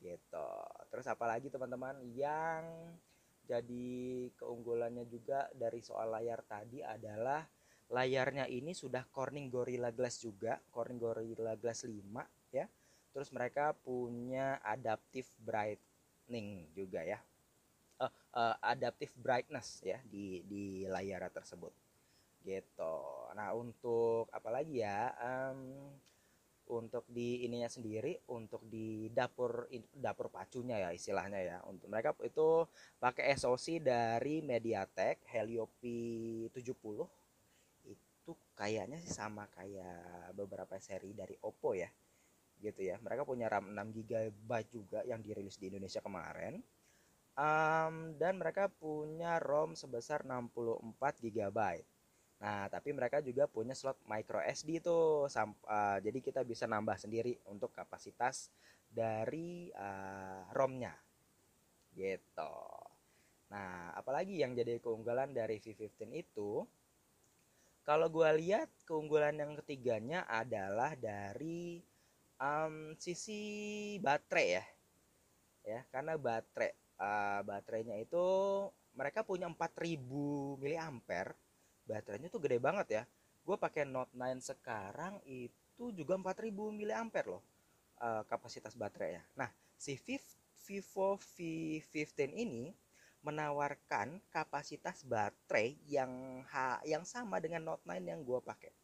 Gitu. 0.00 0.50
Terus 0.92 1.06
apalagi 1.08 1.52
teman-teman 1.52 2.00
yang 2.16 2.64
jadi 3.46 4.28
keunggulannya 4.34 5.06
juga 5.06 5.46
dari 5.54 5.78
soal 5.84 6.10
layar 6.10 6.42
tadi 6.42 6.82
adalah 6.82 7.44
layarnya 7.92 8.50
ini 8.50 8.74
sudah 8.74 9.06
Corning 9.12 9.46
Gorilla 9.46 9.94
Glass 9.94 10.18
juga, 10.24 10.58
Corning 10.72 10.98
Gorilla 10.98 11.54
Glass 11.54 11.86
5 11.86 11.96
ya. 12.50 12.66
Terus 13.12 13.28
mereka 13.32 13.72
punya 13.72 14.60
adaptive 14.60 15.28
brightening 15.40 16.72
juga 16.76 17.00
ya 17.06 17.20
uh, 18.00 18.12
uh, 18.36 18.54
adaptive 18.60 19.12
brightness 19.16 19.80
ya 19.84 19.98
di 20.04 20.44
di 20.44 20.84
layar 20.84 21.28
tersebut 21.32 21.72
gitu. 22.46 22.96
Nah 23.34 23.50
untuk 23.52 24.30
apalagi 24.30 24.86
ya 24.86 25.10
um, 25.18 25.90
untuk 26.66 27.06
di 27.06 27.46
ininya 27.46 27.70
sendiri 27.70 28.26
untuk 28.34 28.66
di 28.66 29.06
dapur 29.14 29.70
dapur 29.94 30.30
pacunya 30.30 30.82
ya 30.82 30.90
istilahnya 30.90 31.40
ya. 31.42 31.58
Untuk 31.66 31.90
mereka 31.90 32.14
itu 32.22 32.66
pakai 32.98 33.34
SoC 33.38 33.82
dari 33.82 34.42
MediaTek 34.42 35.26
Helio 35.30 35.70
P70 35.78 36.98
itu 37.86 38.32
kayaknya 38.58 38.98
sih 38.98 39.12
sama 39.14 39.46
kayak 39.54 40.34
beberapa 40.34 40.74
seri 40.82 41.14
dari 41.14 41.38
Oppo 41.46 41.74
ya. 41.74 41.90
Gitu 42.58 42.82
ya. 42.82 42.98
Mereka 42.98 43.22
punya 43.22 43.46
RAM 43.46 43.70
6 43.70 44.02
GB 44.02 44.50
juga 44.66 45.00
yang 45.06 45.22
dirilis 45.22 45.58
di 45.58 45.70
Indonesia 45.70 46.02
kemarin. 46.02 46.58
Um, 47.36 48.16
dan 48.16 48.40
mereka 48.40 48.72
punya 48.72 49.36
ROM 49.36 49.76
sebesar 49.76 50.24
64 50.24 51.20
GB. 51.20 51.84
Nah, 52.36 52.68
tapi 52.68 52.92
mereka 52.92 53.24
juga 53.24 53.48
punya 53.48 53.72
slot 53.72 53.96
micro 54.04 54.44
SD 54.44 54.84
itu, 54.84 55.24
uh, 55.24 55.98
jadi 56.04 56.18
kita 56.20 56.44
bisa 56.44 56.68
nambah 56.68 57.00
sendiri 57.00 57.40
untuk 57.48 57.72
kapasitas 57.72 58.52
dari 58.92 59.72
uh, 59.72 60.44
ROM-nya, 60.52 60.92
gitu. 61.96 62.56
Nah, 63.48 63.96
apalagi 63.96 64.36
yang 64.36 64.52
jadi 64.52 64.76
keunggulan 64.84 65.32
dari 65.32 65.56
V15 65.64 66.12
itu, 66.12 66.60
kalau 67.86 68.10
gue 68.12 68.28
lihat 68.42 68.68
keunggulan 68.84 69.38
yang 69.38 69.56
ketiganya 69.62 70.28
adalah 70.28 70.92
dari 70.98 71.80
um, 72.36 72.92
sisi 72.98 73.40
baterai 74.02 74.48
ya, 74.60 74.64
ya 75.64 75.80
karena 75.94 76.18
baterai 76.18 76.72
uh, 76.98 77.40
baterainya 77.46 77.96
itu 78.02 78.26
mereka 78.96 79.22
punya 79.22 79.46
4000 79.46 80.02
mAh 80.58 81.45
baterainya 81.86 82.28
tuh 82.28 82.42
gede 82.42 82.58
banget 82.58 82.86
ya. 82.90 83.02
Gue 83.46 83.56
pakai 83.56 83.86
Note 83.86 84.10
9 84.12 84.42
sekarang 84.42 85.22
itu 85.24 85.94
juga 85.94 86.18
4000 86.18 86.50
mAh 86.50 87.24
loh 87.30 87.42
uh, 88.02 88.22
kapasitas 88.26 88.74
baterainya. 88.74 89.22
Nah 89.38 89.48
si 89.78 89.94
Vivo 90.66 91.14
V15 91.14 92.34
ini 92.34 92.74
menawarkan 93.22 94.18
kapasitas 94.30 95.06
baterai 95.06 95.78
yang 95.86 96.42
ha, 96.50 96.82
yang 96.82 97.06
sama 97.06 97.38
dengan 97.38 97.62
Note 97.62 97.86
9 97.86 98.02
yang 98.02 98.20
gue 98.26 98.38
pakai. 98.42 98.74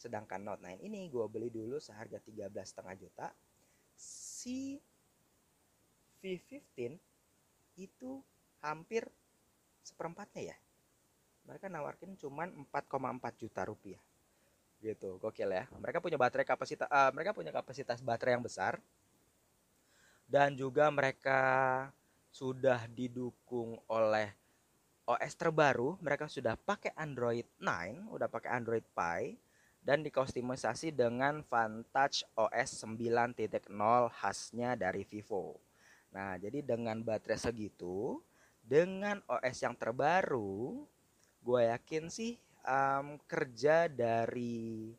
Sedangkan 0.00 0.40
Note 0.40 0.64
9 0.64 0.80
ini 0.80 1.12
gue 1.12 1.26
beli 1.28 1.52
dulu 1.52 1.76
seharga 1.76 2.16
13,5 2.24 3.00
juta. 3.04 3.28
Si 4.00 4.80
V15 6.24 6.96
itu 7.76 8.20
hampir 8.60 9.08
seperempatnya 9.80 10.52
ya 10.52 10.56
mereka 11.50 11.66
nawarkin 11.66 12.14
cuman 12.14 12.54
4,4 12.70 13.42
juta 13.42 13.66
rupiah. 13.66 13.98
Gitu 14.78 15.18
gokil 15.18 15.50
ya. 15.50 15.66
Mereka 15.74 15.98
punya 15.98 16.14
baterai 16.14 16.46
kapasitas 16.46 16.86
uh, 16.86 17.10
mereka 17.10 17.34
punya 17.34 17.50
kapasitas 17.50 17.98
baterai 17.98 18.38
yang 18.38 18.46
besar. 18.46 18.78
Dan 20.30 20.54
juga 20.54 20.86
mereka 20.94 21.42
sudah 22.30 22.86
didukung 22.86 23.82
oleh 23.90 24.30
OS 25.10 25.34
terbaru. 25.34 25.98
Mereka 25.98 26.30
sudah 26.30 26.54
pakai 26.54 26.94
Android 26.94 27.42
9 27.58 28.14
udah 28.14 28.30
pakai 28.30 28.54
Android 28.54 28.86
Pie 28.94 29.34
dan 29.82 30.06
dikostimisasi 30.06 30.94
dengan 30.94 31.42
Vantage 31.50 32.22
OS 32.38 32.86
9.0 32.86 33.66
khasnya 34.14 34.78
dari 34.78 35.02
Vivo. 35.02 35.58
Nah, 36.14 36.38
jadi 36.38 36.62
dengan 36.62 37.02
baterai 37.02 37.38
segitu, 37.38 38.22
dengan 38.60 39.18
OS 39.26 39.56
yang 39.66 39.74
terbaru, 39.74 40.84
gue 41.40 41.60
yakin 41.72 42.12
sih 42.12 42.36
um, 42.64 43.16
kerja 43.24 43.88
dari 43.88 44.92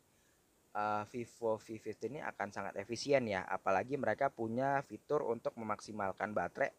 uh, 0.74 1.02
Vivo 1.08 1.60
V50 1.60 2.00
ini 2.12 2.20
akan 2.20 2.48
sangat 2.50 2.74
efisien 2.80 3.24
ya. 3.28 3.46
Apalagi 3.46 3.94
mereka 3.94 4.28
punya 4.32 4.82
fitur 4.84 5.22
untuk 5.28 5.54
memaksimalkan 5.56 6.34
baterai 6.34 6.72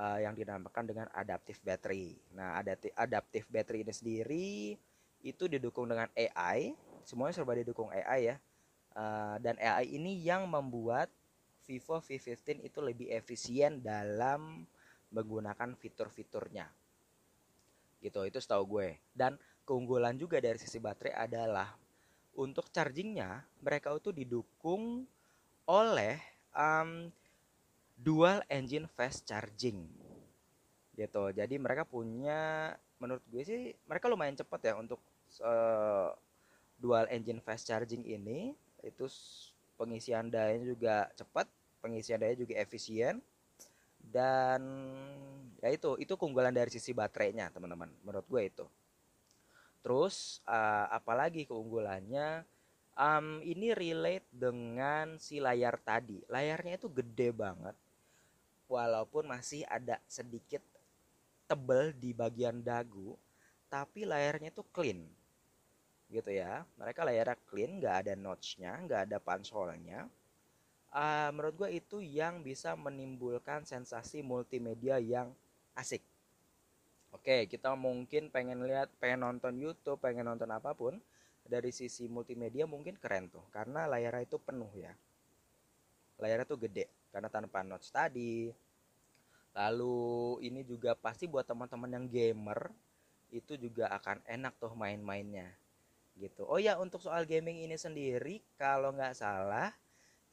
uh, 0.00 0.18
yang 0.20 0.34
dinamakan 0.34 0.84
dengan 0.88 1.06
adaptive 1.14 1.60
battery. 1.62 2.16
Nah, 2.34 2.58
adaptive 2.96 3.46
battery 3.48 3.86
ini 3.86 3.94
sendiri 3.94 4.48
itu 5.24 5.44
didukung 5.46 5.88
dengan 5.88 6.10
AI. 6.14 6.74
Semuanya 7.06 7.34
serba 7.38 7.54
didukung 7.54 7.90
AI 7.94 8.34
ya. 8.34 8.36
Uh, 8.96 9.36
dan 9.44 9.60
AI 9.60 9.92
ini 9.92 10.16
yang 10.24 10.48
membuat 10.48 11.12
Vivo 11.66 11.98
V15 11.98 12.62
itu 12.62 12.78
lebih 12.78 13.10
efisien 13.10 13.82
dalam 13.82 14.64
menggunakan 15.10 15.74
fitur-fiturnya. 15.74 16.70
Gitu, 18.00 18.20
itu 18.28 18.38
setahu 18.38 18.78
gue. 18.78 18.88
Dan 19.12 19.40
keunggulan 19.66 20.14
juga 20.14 20.38
dari 20.38 20.56
sisi 20.56 20.78
baterai 20.78 21.14
adalah 21.26 21.74
untuk 22.36 22.68
chargingnya 22.68 23.42
mereka 23.64 23.96
itu 23.96 24.12
didukung 24.12 25.08
oleh 25.66 26.20
um, 26.52 27.10
dual 27.96 28.44
engine 28.52 28.86
fast 28.86 29.24
charging. 29.26 29.88
Gitu 30.94 31.24
jadi 31.32 31.54
mereka 31.56 31.82
punya 31.88 32.72
menurut 32.96 33.24
gue 33.28 33.42
sih 33.44 33.60
mereka 33.84 34.08
lumayan 34.08 34.36
cepat 34.36 34.72
ya 34.72 34.74
untuk 34.76 35.00
uh, 35.44 36.12
dual 36.78 37.08
engine 37.08 37.40
fast 37.42 37.66
charging 37.66 38.04
ini. 38.04 38.54
Itu 38.84 39.08
pengisian 39.80 40.30
daya 40.30 40.56
juga 40.62 41.10
cepat 41.16 41.48
pengisian 41.80 42.22
daya 42.22 42.36
juga 42.36 42.56
efisien 42.56 43.20
dan 44.10 44.62
ya 45.60 45.72
itu 45.72 45.98
itu 45.98 46.14
keunggulan 46.14 46.54
dari 46.54 46.70
sisi 46.70 46.94
baterainya 46.94 47.50
teman-teman 47.50 47.90
menurut 48.04 48.26
gue 48.28 48.42
itu. 48.46 48.66
Terus 49.82 50.42
uh, 50.46 50.90
apalagi 50.90 51.46
keunggulannya? 51.46 52.42
Um, 52.96 53.44
ini 53.44 53.76
relate 53.76 54.24
dengan 54.32 55.20
si 55.20 55.36
layar 55.36 55.76
tadi. 55.76 56.24
Layarnya 56.32 56.80
itu 56.80 56.88
gede 56.88 57.28
banget 57.28 57.76
walaupun 58.72 59.28
masih 59.28 59.68
ada 59.68 60.00
sedikit 60.08 60.64
tebel 61.46 61.92
di 61.94 62.10
bagian 62.16 62.64
dagu 62.64 63.14
tapi 63.70 64.08
layarnya 64.08 64.48
itu 64.50 64.64
clean 64.72 65.04
gitu 66.08 66.30
ya. 66.32 66.64
Mereka 66.80 67.04
layarnya 67.04 67.36
clean 67.44 67.78
nggak 67.78 67.96
ada 68.06 68.12
notchnya 68.16 68.72
nggak 68.80 69.00
ada 69.12 69.18
pansolnya 69.20 70.08
uh, 70.92 71.30
menurut 71.34 71.54
gue 71.66 71.70
itu 71.80 71.98
yang 72.04 72.44
bisa 72.44 72.74
menimbulkan 72.76 73.64
sensasi 73.64 74.20
multimedia 74.20 75.00
yang 75.00 75.32
asik 75.74 76.02
Oke, 77.16 77.48
kita 77.48 77.72
mungkin 77.72 78.28
pengen 78.28 78.60
lihat, 78.68 78.92
pengen 79.00 79.24
nonton 79.24 79.56
YouTube, 79.56 79.96
pengen 80.04 80.28
nonton 80.28 80.52
apa 80.52 80.76
pun 80.76 81.00
dari 81.48 81.72
sisi 81.72 82.10
multimedia 82.12 82.68
mungkin 82.68 82.98
keren 83.00 83.32
tuh 83.32 83.40
karena 83.54 83.88
layarnya 83.88 84.28
itu 84.28 84.36
penuh 84.36 84.68
ya. 84.76 84.92
Layarnya 86.20 86.44
tuh 86.44 86.60
gede 86.60 86.92
karena 87.08 87.32
tanpa 87.32 87.64
notes 87.64 87.88
tadi. 87.88 88.52
Lalu 89.56 90.44
ini 90.44 90.60
juga 90.68 90.92
pasti 90.92 91.24
buat 91.24 91.48
teman-teman 91.48 91.96
yang 91.96 92.06
gamer 92.06 92.68
itu 93.32 93.56
juga 93.56 93.88
akan 93.96 94.20
enak 94.28 94.52
tuh 94.60 94.76
main-mainnya 94.76 95.48
gitu. 96.20 96.44
Oh 96.44 96.60
ya 96.60 96.76
untuk 96.76 97.00
soal 97.00 97.24
gaming 97.24 97.64
ini 97.64 97.80
sendiri 97.80 98.44
kalau 98.60 98.92
nggak 98.92 99.16
salah 99.16 99.72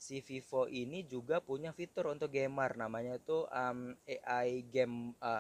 si 0.04 0.20
Vivo 0.20 0.68
ini 0.68 1.08
juga 1.08 1.40
punya 1.40 1.72
fitur 1.72 2.12
untuk 2.12 2.28
gamer 2.28 2.76
namanya 2.76 3.16
itu 3.16 3.48
um, 3.48 3.96
AI 4.04 4.68
game 4.68 5.16
uh, 5.24 5.40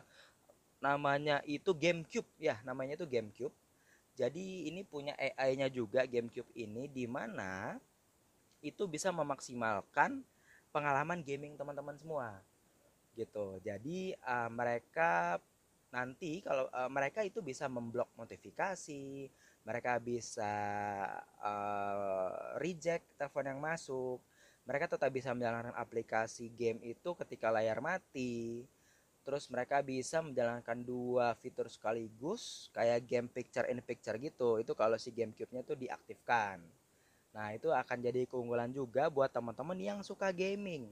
namanya 0.80 1.44
itu 1.44 1.76
GameCube 1.76 2.32
ya 2.40 2.56
namanya 2.64 2.96
itu 2.96 3.04
GameCube. 3.04 3.52
Jadi 4.14 4.70
ini 4.70 4.86
punya 4.86 5.18
AI-nya 5.18 5.68
juga 5.74 6.06
GameCube 6.06 6.48
ini 6.56 6.86
di 6.88 7.10
mana 7.10 7.76
itu 8.64 8.88
bisa 8.88 9.10
memaksimalkan 9.12 10.22
pengalaman 10.72 11.20
gaming 11.26 11.60
teman-teman 11.60 12.00
semua 12.00 12.40
gitu. 13.20 13.60
Jadi 13.60 14.16
uh, 14.24 14.48
mereka 14.48 15.44
nanti 15.92 16.40
kalau 16.40 16.72
uh, 16.72 16.88
mereka 16.88 17.26
itu 17.26 17.44
bisa 17.44 17.68
memblok 17.68 18.08
notifikasi 18.16 19.28
mereka 19.64 20.00
bisa 20.00 20.54
uh, 21.40 22.60
reject 22.60 23.08
telepon 23.16 23.48
yang 23.48 23.60
masuk 23.64 24.20
mereka 24.64 24.96
tetap 24.96 25.12
bisa 25.12 25.36
menjalankan 25.36 25.76
aplikasi 25.76 26.48
game 26.56 26.80
itu 26.88 27.12
ketika 27.20 27.52
layar 27.52 27.84
mati. 27.84 28.64
Terus 29.24 29.48
mereka 29.48 29.80
bisa 29.80 30.20
menjalankan 30.20 30.84
dua 30.84 31.32
fitur 31.40 31.72
sekaligus 31.72 32.68
kayak 32.76 33.08
game 33.08 33.28
picture 33.32 33.68
in 33.72 33.80
picture 33.80 34.16
gitu. 34.20 34.60
Itu 34.60 34.76
kalau 34.76 35.00
si 35.00 35.16
GameCube-nya 35.16 35.64
tuh 35.64 35.80
diaktifkan. 35.80 36.60
Nah 37.32 37.48
itu 37.56 37.72
akan 37.72 37.98
jadi 38.04 38.28
keunggulan 38.28 38.72
juga 38.76 39.08
buat 39.08 39.32
teman-teman 39.32 39.80
yang 39.80 40.00
suka 40.04 40.32
gaming. 40.36 40.92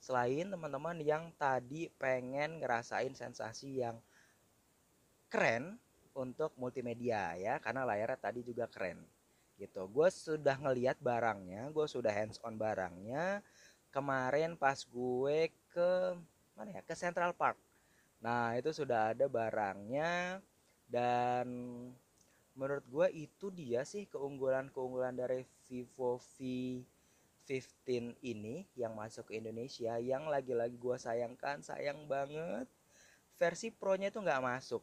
Selain 0.00 0.52
teman-teman 0.52 1.00
yang 1.00 1.32
tadi 1.40 1.88
pengen 1.96 2.60
ngerasain 2.60 3.12
sensasi 3.16 3.80
yang 3.80 3.96
keren 5.32 5.80
untuk 6.12 6.52
multimedia 6.60 7.40
ya. 7.40 7.56
Karena 7.56 7.88
layarnya 7.88 8.20
tadi 8.20 8.44
juga 8.44 8.68
keren 8.68 9.15
gitu. 9.56 9.88
Gue 9.88 10.08
sudah 10.12 10.56
ngeliat 10.60 11.00
barangnya 11.00 11.72
gue 11.72 11.86
sudah 11.88 12.12
hands 12.12 12.40
on 12.44 12.56
barangnya. 12.56 13.40
Kemarin 13.90 14.54
pas 14.56 14.76
gue 14.84 15.48
ke 15.72 15.90
mana 16.56 16.80
ya 16.80 16.82
ke 16.84 16.94
Central 16.96 17.32
Park. 17.32 17.56
Nah 18.20 18.56
itu 18.56 18.72
sudah 18.72 19.12
ada 19.16 19.28
barangnya 19.28 20.40
dan 20.88 21.46
menurut 22.56 22.84
gue 22.88 23.28
itu 23.28 23.52
dia 23.52 23.84
sih 23.84 24.08
keunggulan-keunggulan 24.08 25.16
dari 25.16 25.44
Vivo 25.68 26.16
V15 26.36 28.16
ini 28.24 28.64
yang 28.76 28.96
masuk 28.96 29.32
ke 29.32 29.40
Indonesia 29.40 29.96
yang 30.00 30.28
lagi-lagi 30.28 30.76
gue 30.76 30.96
sayangkan 30.96 31.64
sayang 31.64 32.04
banget. 32.08 32.68
Versi 33.36 33.68
Pro-nya 33.68 34.08
itu 34.08 34.20
nggak 34.20 34.44
masuk. 34.44 34.80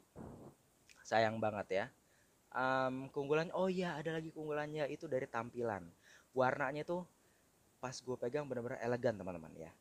Sayang 1.01 1.41
banget 1.41 1.67
ya 1.69 1.85
um, 2.53 3.09
keunggulan 3.09 3.49
oh 3.57 3.67
iya 3.67 3.97
ada 3.97 4.15
lagi 4.15 4.29
keunggulannya 4.29 4.87
itu 4.93 5.09
dari 5.09 5.25
tampilan 5.27 5.83
warnanya 6.31 6.85
tuh 6.87 7.03
pas 7.81 7.93
gue 7.93 8.15
pegang 8.15 8.47
bener-bener 8.47 8.79
elegan 8.79 9.17
teman-teman 9.19 9.51
ya 9.57 9.71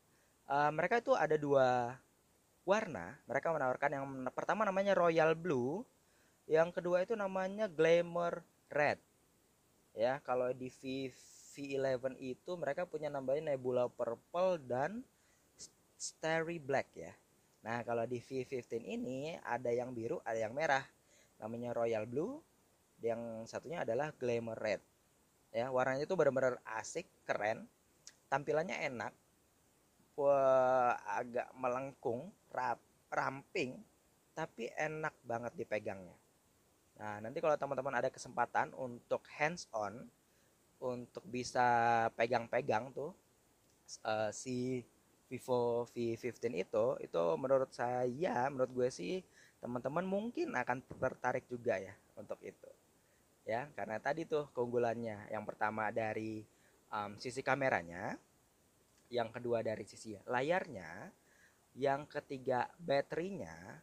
uh, 0.50 0.72
mereka 0.74 0.98
itu 0.98 1.14
ada 1.14 1.38
dua 1.38 1.96
warna. 2.62 3.18
Mereka 3.26 3.50
menawarkan 3.50 3.90
yang 3.90 4.06
pertama 4.34 4.62
namanya 4.62 4.94
Royal 4.94 5.34
Blue, 5.34 5.82
yang 6.46 6.70
kedua 6.70 7.02
itu 7.02 7.18
namanya 7.18 7.66
Glamour 7.66 8.42
Red. 8.70 8.98
Ya, 9.92 10.22
kalau 10.24 10.50
di 10.56 10.72
V 10.72 11.12
V11 11.52 12.16
itu 12.16 12.56
mereka 12.56 12.88
punya 12.88 13.12
namanya 13.12 13.52
Nebula 13.52 13.84
Purple 13.84 14.56
dan 14.64 15.04
Starry 16.00 16.56
Black 16.56 16.88
ya. 16.96 17.12
Nah, 17.60 17.84
kalau 17.84 18.08
di 18.08 18.18
V15 18.18 18.80
ini 18.80 19.36
ada 19.44 19.68
yang 19.68 19.92
biru, 19.92 20.18
ada 20.24 20.40
yang 20.40 20.56
merah. 20.56 20.82
Namanya 21.36 21.76
Royal 21.76 22.08
Blue, 22.08 22.40
yang 23.02 23.44
satunya 23.44 23.82
adalah 23.82 24.14
Glamour 24.14 24.58
Red. 24.58 24.82
Ya, 25.52 25.68
warnanya 25.68 26.08
itu 26.08 26.16
benar-benar 26.16 26.56
asik, 26.80 27.04
keren. 27.28 27.68
Tampilannya 28.32 28.88
enak, 28.88 29.12
wah, 30.16 30.96
agak 31.04 31.52
melengkung, 31.52 32.32
rap, 32.48 32.80
ramping, 33.12 33.76
tapi 34.32 34.72
enak 34.72 35.12
banget 35.20 35.52
dipegangnya. 35.52 36.16
Nah, 36.96 37.20
nanti 37.20 37.44
kalau 37.44 37.56
teman-teman 37.60 38.00
ada 38.00 38.08
kesempatan 38.08 38.72
untuk 38.72 39.20
hands 39.36 39.68
on, 39.76 40.08
untuk 40.82 41.22
bisa 41.28 42.08
pegang-pegang 42.18 42.90
tuh 42.90 43.14
uh, 44.02 44.30
si 44.34 44.82
Vivo 45.30 45.88
V15 45.94 46.52
itu, 46.52 46.86
itu 47.00 47.22
menurut 47.40 47.70
saya, 47.72 48.50
menurut 48.52 48.72
gue 48.72 48.88
sih 48.92 49.24
teman-teman 49.62 50.02
mungkin 50.02 50.52
akan 50.52 50.82
tertarik 50.98 51.46
juga 51.46 51.78
ya 51.78 51.94
untuk 52.18 52.36
itu. 52.42 52.68
Ya, 53.42 53.66
karena 53.74 53.98
tadi 53.98 54.22
tuh 54.22 54.46
keunggulannya 54.54 55.26
yang 55.34 55.42
pertama 55.42 55.90
dari 55.90 56.46
um, 56.94 57.18
sisi 57.18 57.42
kameranya, 57.42 58.14
yang 59.10 59.34
kedua 59.34 59.66
dari 59.66 59.82
sisi 59.82 60.14
layarnya, 60.30 61.10
yang 61.74 62.06
ketiga 62.06 62.70
baterainya, 62.78 63.82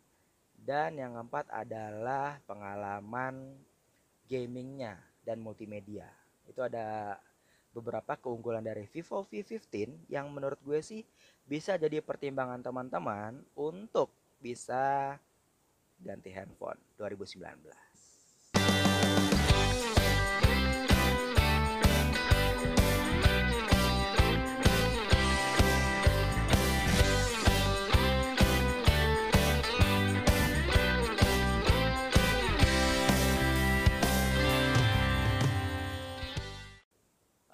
dan 0.55 0.95
yang 0.95 1.19
keempat 1.19 1.51
adalah 1.51 2.39
pengalaman 2.47 3.59
gamingnya 4.31 4.95
dan 5.27 5.43
multimedia. 5.43 6.07
Itu 6.47 6.63
ada 6.63 7.19
beberapa 7.75 8.17
keunggulan 8.17 8.63
dari 8.65 8.87
Vivo 8.89 9.27
V15 9.27 10.09
yang 10.09 10.31
menurut 10.33 10.57
gue 10.65 10.79
sih 10.81 11.05
bisa 11.45 11.77
jadi 11.77 12.01
pertimbangan 12.01 12.61
teman-teman 12.61 13.43
untuk 13.57 14.09
bisa 14.39 15.17
ganti 15.99 16.31
handphone 16.31 16.79
2019. 16.95 17.88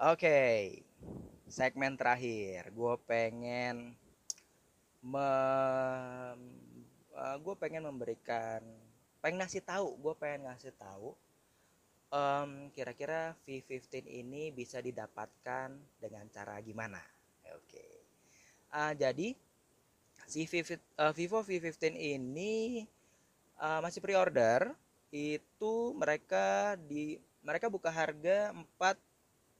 Oke, 0.06 0.22
okay. 0.22 0.86
segmen 1.50 1.98
terakhir, 1.98 2.70
gue 2.70 2.94
pengen 3.10 3.98
me, 5.02 5.18
uh, 5.18 6.30
eh, 7.10 7.36
gue 7.42 7.54
pengen 7.58 7.90
memberikan, 7.90 8.62
pengen 9.18 9.42
ngasih 9.42 9.66
tahu, 9.66 9.98
gue 9.98 10.14
pengen 10.14 10.46
ngasih 10.46 10.70
tahu, 10.78 11.10
um, 12.14 12.70
kira-kira 12.70 13.34
V15 13.50 14.06
ini 14.06 14.54
bisa 14.54 14.78
didapatkan 14.78 15.74
dengan 15.98 16.30
cara 16.30 16.54
gimana? 16.62 17.02
Oke, 17.58 17.66
okay. 17.66 17.92
uh, 18.78 18.94
jadi 18.94 19.34
si 20.22 20.46
v, 20.46 20.78
uh, 21.02 21.10
Vivo 21.18 21.42
V15 21.42 21.98
ini 21.98 22.86
uh, 23.58 23.82
masih 23.82 23.98
pre-order, 23.98 24.70
itu 25.10 25.90
mereka 25.98 26.78
di 26.78 27.18
mereka 27.42 27.66
buka 27.66 27.90
harga 27.90 28.54
4 28.54 29.15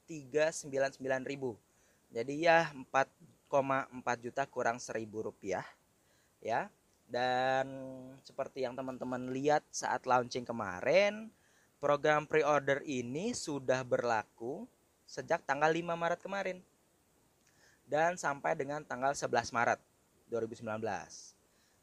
399 0.06 1.02
ribu. 1.26 1.58
Jadi 2.14 2.46
ya 2.46 2.70
4,4 2.72 4.24
juta 4.24 4.42
kurang 4.46 4.78
seribu 4.78 5.26
rupiah 5.26 5.66
ya. 6.40 6.70
Dan 7.06 7.66
seperti 8.26 8.66
yang 8.66 8.74
teman-teman 8.74 9.30
lihat 9.30 9.62
saat 9.70 10.06
launching 10.06 10.42
kemarin 10.42 11.30
program 11.78 12.26
pre-order 12.26 12.82
ini 12.82 13.30
sudah 13.30 13.86
berlaku 13.86 14.66
sejak 15.06 15.42
tanggal 15.46 15.70
5 15.70 15.82
Maret 15.82 16.20
kemarin. 16.22 16.58
Dan 17.86 18.18
sampai 18.18 18.58
dengan 18.58 18.82
tanggal 18.82 19.14
11 19.14 19.54
Maret 19.54 19.78
2019 20.30 20.82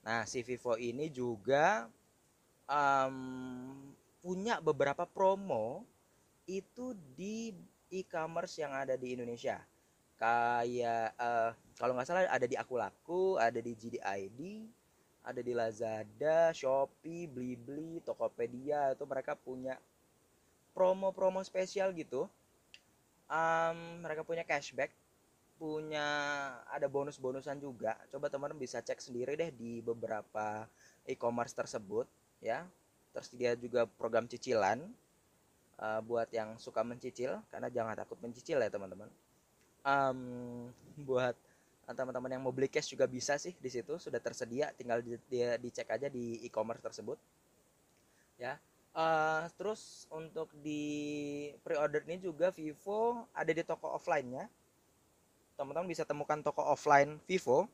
nah 0.04 0.28
si 0.28 0.44
Vivo 0.44 0.76
ini 0.76 1.08
juga 1.08 1.88
um, 2.68 3.16
punya 4.20 4.60
beberapa 4.60 5.08
promo 5.08 5.88
itu 6.44 6.92
di 7.16 7.56
e-commerce 7.94 8.58
yang 8.58 8.74
ada 8.74 8.98
di 8.98 9.14
Indonesia. 9.14 9.62
Kayak 10.18 11.14
uh, 11.22 11.54
kalau 11.78 11.94
nggak 11.94 12.08
salah 12.10 12.26
ada 12.26 12.46
di 12.50 12.58
aku 12.58 12.80
laku 12.80 13.38
ada 13.38 13.60
di 13.60 13.74
JDID 13.78 14.40
ada 15.24 15.40
di 15.40 15.54
Lazada 15.56 16.52
Shopee 16.52 17.32
Blibli 17.32 18.04
Tokopedia 18.04 18.92
itu 18.92 19.08
mereka 19.08 19.40
punya 19.40 19.80
promo-promo 20.76 21.40
spesial 21.46 21.96
gitu. 21.96 22.28
Um, 23.32 24.04
mereka 24.04 24.28
punya 24.28 24.44
cashback 24.44 24.92
punya 25.56 26.04
ada 26.68 26.92
bonus-bonusan 26.92 27.56
juga. 27.64 27.96
Coba 28.12 28.28
teman-teman 28.28 28.60
bisa 28.60 28.84
cek 28.84 29.00
sendiri 29.00 29.40
deh 29.40 29.48
di 29.56 29.80
beberapa 29.80 30.68
e-commerce 31.08 31.56
tersebut 31.56 32.04
ya. 32.44 32.68
Tersedia 33.16 33.56
juga 33.56 33.88
program 33.88 34.28
cicilan 34.28 34.84
uh, 35.80 36.02
buat 36.04 36.30
yang 36.30 36.60
suka 36.60 36.86
mencicil 36.86 37.42
karena 37.50 37.70
jangan 37.72 37.98
takut 37.98 38.20
mencicil 38.22 38.62
ya 38.62 38.70
teman-teman. 38.70 39.10
Um, 39.84 40.20
buat 41.04 41.36
teman-teman 41.92 42.32
yang 42.32 42.42
mau 42.44 42.56
beli 42.56 42.72
cash 42.72 42.96
juga 42.96 43.04
bisa 43.04 43.36
sih 43.36 43.52
di 43.60 43.68
situ 43.68 44.00
sudah 44.00 44.16
tersedia 44.24 44.72
tinggal 44.72 45.04
di, 45.04 45.20
di, 45.28 45.44
dicek 45.60 45.92
aja 45.92 46.08
di 46.08 46.40
e-commerce 46.48 46.84
tersebut. 46.84 47.18
Ya. 48.40 48.60
Uh, 48.94 49.50
terus 49.58 50.06
untuk 50.14 50.54
di 50.62 51.50
pre-order 51.66 52.06
ini 52.06 52.22
juga 52.22 52.54
Vivo 52.54 53.26
ada 53.34 53.50
di 53.50 53.66
toko 53.66 53.90
offline-nya. 53.98 54.46
Teman-teman 55.58 55.90
bisa 55.90 56.06
temukan 56.06 56.40
toko 56.46 56.62
offline 56.62 57.18
Vivo. 57.26 57.66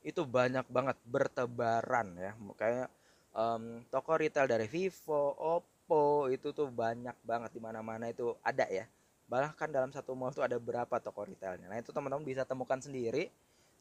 Itu 0.00 0.24
banyak 0.24 0.66
banget 0.72 0.96
bertebaran 1.04 2.16
ya. 2.16 2.32
Kayak 2.56 2.88
um, 3.36 3.84
toko 3.92 4.16
retail 4.16 4.48
dari 4.48 4.64
Vivo, 4.66 5.36
Oppo 5.36 5.75
itu 6.32 6.50
tuh 6.50 6.68
banyak 6.68 7.14
banget 7.22 7.50
di 7.54 7.60
mana-mana 7.62 8.10
itu 8.10 8.34
ada 8.42 8.66
ya 8.66 8.86
bahkan 9.26 9.70
dalam 9.70 9.90
satu 9.90 10.14
mall 10.14 10.34
tuh 10.34 10.46
ada 10.46 10.58
berapa 10.58 10.98
toko 11.02 11.26
retailnya 11.26 11.70
nah 11.70 11.78
itu 11.78 11.90
teman-teman 11.90 12.26
bisa 12.26 12.42
temukan 12.46 12.78
sendiri 12.78 13.30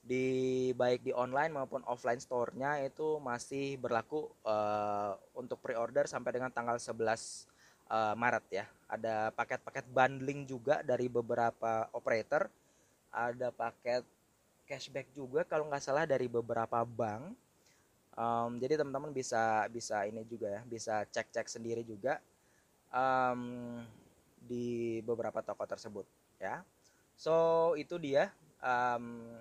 di 0.05 0.69
baik 0.77 1.01
di 1.01 1.09
online 1.17 1.49
maupun 1.49 1.81
offline 1.89 2.21
store-nya 2.21 2.77
itu 2.85 3.17
masih 3.17 3.81
berlaku 3.81 4.29
uh, 4.45 5.17
untuk 5.33 5.57
pre-order 5.65 6.05
sampai 6.05 6.37
dengan 6.37 6.53
tanggal 6.53 6.77
11 6.77 6.93
uh, 6.93 7.09
eh, 7.89 8.13
Maret 8.13 8.45
ya. 8.53 8.65
Ada 8.85 9.33
paket-paket 9.33 9.89
bundling 9.89 10.45
juga 10.45 10.85
dari 10.85 11.09
beberapa 11.09 11.89
operator. 11.89 12.45
Ada 13.09 13.49
paket 13.49 14.05
cashback 14.69 15.09
juga 15.17 15.41
kalau 15.41 15.65
nggak 15.73 15.81
salah 15.81 16.05
dari 16.05 16.29
beberapa 16.29 16.85
bank. 16.85 17.33
Um, 18.15 18.57
jadi 18.63 18.79
teman-teman 18.79 19.11
bisa 19.11 19.67
bisa 19.67 20.07
ini 20.07 20.23
juga 20.23 20.47
ya, 20.55 20.61
bisa 20.63 21.03
cek-cek 21.11 21.51
sendiri 21.51 21.83
juga. 21.83 22.23
Um, 22.95 23.83
di 24.45 25.01
beberapa 25.01 25.41
toko 25.41 25.65
tersebut 25.65 26.05
ya 26.37 26.61
so 27.17 27.73
itu 27.75 27.97
dia 27.97 28.29
um, 28.61 29.35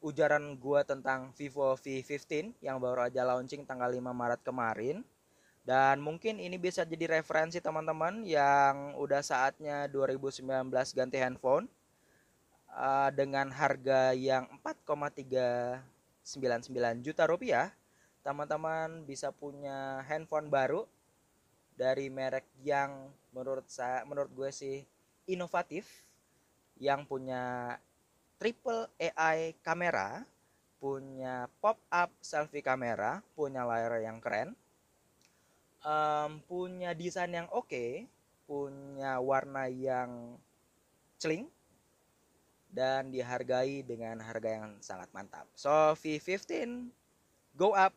ujaran 0.00 0.56
gua 0.56 0.86
tentang 0.86 1.34
Vivo 1.36 1.76
V15 1.76 2.56
yang 2.64 2.80
baru 2.80 3.10
aja 3.10 3.26
launching 3.26 3.66
tanggal 3.66 3.90
5 3.90 4.00
Maret 4.00 4.40
kemarin 4.46 5.02
dan 5.66 6.00
mungkin 6.00 6.40
ini 6.40 6.56
bisa 6.56 6.88
jadi 6.88 7.20
referensi 7.20 7.60
teman-teman 7.60 8.24
yang 8.24 8.96
udah 8.96 9.20
saatnya 9.20 9.90
2019 9.92 10.48
ganti 10.96 11.18
handphone 11.20 11.68
uh, 12.72 13.12
dengan 13.12 13.52
harga 13.52 14.16
yang 14.16 14.48
4,399 16.38 17.06
juta 17.06 17.26
rupiah 17.26 17.74
teman-teman 18.22 19.02
bisa 19.08 19.32
punya 19.32 20.04
handphone 20.06 20.52
baru 20.52 20.84
dari 21.74 22.12
merek 22.12 22.44
yang 22.60 23.08
menurut 23.32 23.64
saya 23.66 24.04
menurut 24.04 24.28
gue 24.36 24.50
sih 24.52 24.84
inovatif 25.24 25.88
yang 26.76 27.08
punya 27.08 27.76
triple 28.40 28.88
AI 28.96 29.52
kamera, 29.60 30.24
punya 30.80 31.44
pop 31.60 31.76
up 31.92 32.08
selfie 32.24 32.64
kamera, 32.64 33.20
punya 33.36 33.68
layar 33.68 34.00
yang 34.00 34.16
keren, 34.16 34.56
um, 35.84 36.40
punya 36.48 36.96
desain 36.96 37.28
yang 37.28 37.48
oke, 37.52 37.68
okay, 37.68 38.08
punya 38.48 39.20
warna 39.20 39.68
yang 39.68 40.40
celing, 41.20 41.52
dan 42.70 43.10
dihargai 43.10 43.82
dengan 43.82 44.22
harga 44.22 44.48
yang 44.62 44.78
sangat 44.78 45.10
mantap. 45.10 45.46
So 45.58 45.70
V15 45.98 46.86
go 47.58 47.74
up, 47.74 47.94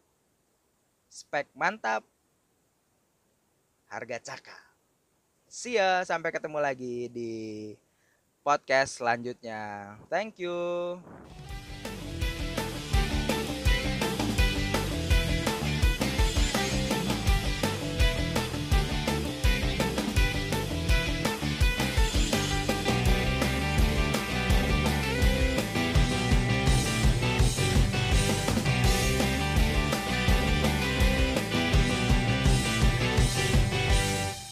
spek 1.08 1.48
mantap, 1.54 2.02
harga 3.88 4.34
caka. 4.34 4.58
See 5.46 5.78
ya, 5.78 6.02
sampai 6.02 6.34
ketemu 6.34 6.58
lagi 6.58 7.08
di 7.14 7.34
podcast 8.42 8.98
selanjutnya. 8.98 9.94
Thank 10.10 10.42
you. 10.42 10.98